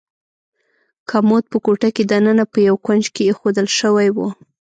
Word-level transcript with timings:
کمود 1.09 1.43
په 1.51 1.57
کوټه 1.65 1.89
کې 1.95 2.03
دننه 2.11 2.45
په 2.51 2.57
یو 2.67 2.75
کونج 2.85 3.03
کې 3.15 3.21
ایښودل 3.27 3.67
شوی 3.79 4.07
و. 4.15 4.17